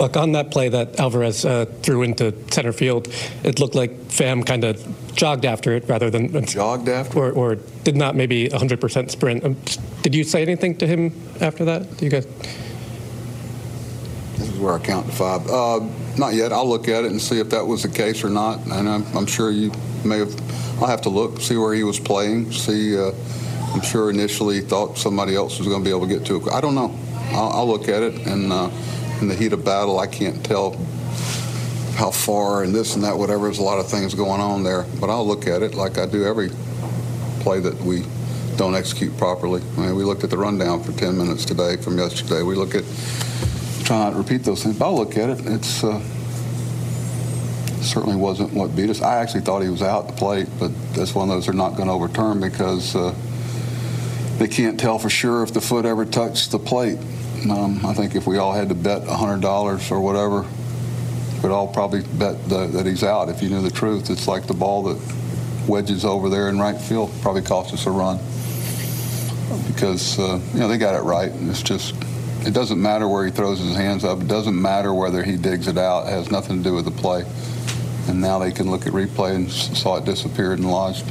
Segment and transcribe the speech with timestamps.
[0.00, 3.06] Look, on that play that Alvarez uh, threw into center field,
[3.44, 7.54] it looked like Pham kind of jogged after it rather than jogged after, or, or
[7.84, 9.44] did not maybe 100% sprint.
[9.44, 9.58] Um,
[10.00, 11.98] did you say anything to him after that?
[11.98, 12.24] Do you guys?
[14.38, 15.46] This is where I count to five.
[15.46, 15.80] Uh,
[16.16, 16.50] not yet.
[16.50, 18.60] I'll look at it and see if that was the case or not.
[18.68, 19.70] And I'm, I'm sure you
[20.02, 20.34] may have.
[20.80, 22.98] I'll have to look, see where he was playing, see.
[22.98, 23.12] Uh,
[23.74, 26.48] I'm sure initially thought somebody else was going to be able to get to it.
[26.48, 26.98] I don't know.
[27.32, 28.50] I'll, I'll look at it and.
[28.50, 28.70] Uh,
[29.20, 30.72] in the heat of battle, I can't tell
[31.96, 33.44] how far and this and that, whatever.
[33.44, 34.86] There's a lot of things going on there.
[35.00, 36.50] But I'll look at it like I do every
[37.40, 38.04] play that we
[38.56, 39.62] don't execute properly.
[39.76, 42.42] I mean, we looked at the rundown for 10 minutes today from yesterday.
[42.42, 42.84] We look at,
[43.84, 45.46] try not to repeat those things, but I'll look at it.
[45.46, 46.00] It's uh,
[47.82, 49.02] certainly wasn't what beat us.
[49.02, 51.76] I actually thought he was out the plate, but that's one of those they're not
[51.76, 53.14] going to overturn because uh,
[54.38, 56.98] they can't tell for sure if the foot ever touched the plate.
[57.48, 60.46] Um, I think if we all had to bet $100 or whatever,
[61.42, 64.10] we'd all probably bet the, that he's out if you knew the truth.
[64.10, 65.16] It's like the ball that
[65.66, 68.18] wedges over there in right field probably cost us a run
[69.68, 71.30] because uh, you know they got it right.
[71.30, 71.94] And it's just
[72.42, 74.20] it doesn't matter where he throws his hands up.
[74.20, 76.06] It doesn't matter whether he digs it out.
[76.08, 77.24] It has nothing to do with the play.
[78.08, 81.06] And now they can look at replay and saw it disappeared and lodged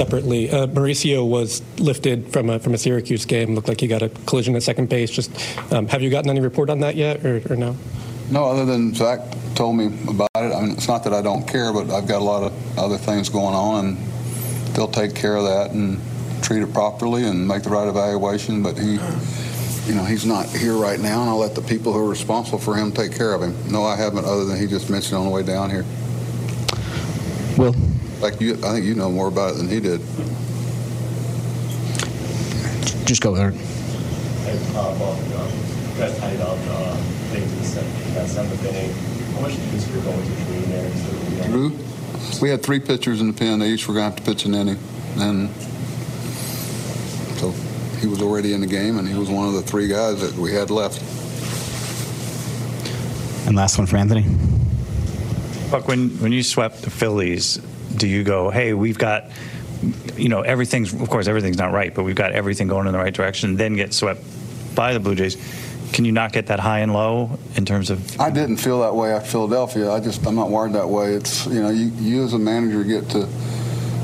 [0.00, 0.50] separately.
[0.50, 3.54] Uh, Mauricio was lifted from a from a Syracuse game.
[3.54, 5.10] Looked like he got a collision at second base.
[5.10, 5.30] Just
[5.72, 7.76] um, have you gotten any report on that yet, or, or, no?
[8.30, 9.20] No, other than Zach
[9.54, 10.54] told me about it.
[10.54, 12.96] I mean, it's not that I don't care, but I've got a lot of other
[12.96, 13.96] things going on, and
[14.74, 16.00] they'll take care of that and
[16.42, 18.62] treat it properly and make the right evaluation.
[18.62, 18.98] But he.
[19.86, 22.60] You know, he's not here right now, and I'll let the people who are responsible
[22.60, 23.56] for him take care of him.
[23.72, 25.84] No, I haven't, other than he just mentioned on the way down here.
[27.56, 27.74] Well,
[28.20, 30.00] like you, I think you know more about it than he did.
[33.04, 33.54] Just go, Eric.
[33.54, 36.96] Hey, uh, well, um, you guys tied up uh,
[37.30, 38.92] things in that seventh inning.
[39.34, 40.90] How much do you going to Drew there?
[41.48, 41.78] Drew?
[42.40, 43.58] We had three pitchers in the pen.
[43.58, 44.78] They each were going to have to pitch an inning.
[45.16, 45.50] And
[47.38, 47.50] so
[47.98, 50.34] he was already in the game, and he was one of the three guys that
[50.34, 51.00] we had left.
[53.46, 54.24] And last one for Anthony.
[55.70, 57.56] Buck, when, when you swept the Phillies,
[57.96, 59.24] do you go, hey, we've got,
[60.16, 62.98] you know, everything's, of course, everything's not right, but we've got everything going in the
[62.98, 64.22] right direction, then get swept
[64.74, 65.36] by the Blue Jays?
[65.92, 68.20] Can you not get that high and low in terms of?
[68.20, 69.90] I didn't feel that way at Philadelphia.
[69.90, 71.14] I just, I'm not wired that way.
[71.14, 73.28] It's, you know, you, you as a manager get to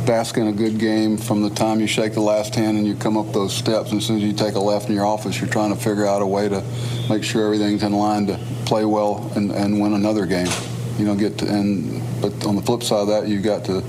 [0.07, 2.95] bask in a good game from the time you shake the last hand and you
[2.95, 3.91] come up those steps.
[3.91, 6.07] And as soon as you take a left in your office, you're trying to figure
[6.07, 6.63] out a way to
[7.09, 10.49] make sure everything's in line to play well and, and win another game.
[10.99, 13.85] You know, get to, and but on the flip side of that, you've got to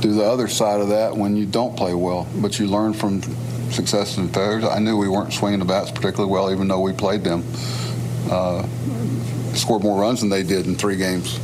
[0.00, 2.26] do the other side of that when you don't play well.
[2.36, 3.22] But you learn from
[3.70, 4.64] successes and failures.
[4.64, 7.44] I knew we weren't swinging the bats particularly well, even though we played them.
[8.30, 8.66] Uh,
[9.54, 11.38] scored more runs than they did in three games.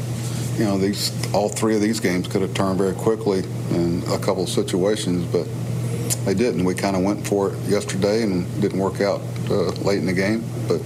[0.59, 4.19] You know, these all three of these games could have turned very quickly in a
[4.19, 5.49] couple of situations, but
[6.25, 6.65] they didn't.
[6.65, 10.13] We kind of went for it yesterday and didn't work out uh, late in the
[10.13, 10.45] game.
[10.69, 10.83] But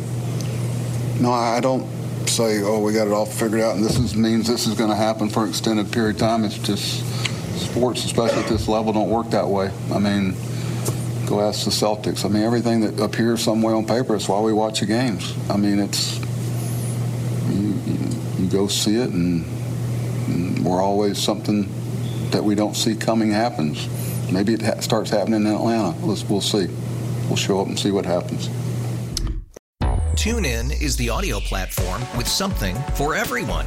[1.20, 1.86] no, I don't
[2.28, 4.90] say, oh, we got it all figured out, and this is, means this is going
[4.90, 6.44] to happen for an extended period of time.
[6.44, 7.02] It's just
[7.58, 9.70] sports, especially at this level, don't work that way.
[9.92, 10.34] I mean,
[11.26, 12.24] go ask the Celtics.
[12.24, 15.34] I mean, everything that appears some way on paper is why we watch the games.
[15.50, 16.18] I mean, it's
[17.48, 17.98] you, you,
[18.38, 19.44] you go see it, and,
[20.28, 21.68] and, we're always something
[22.30, 23.88] that we don't see coming happens.
[24.32, 25.96] Maybe it ha- starts happening in Atlanta.
[26.04, 26.66] Let's, we'll see.
[27.28, 28.48] We'll show up and see what happens.
[30.16, 33.66] TuneIn is the audio platform with something for everyone.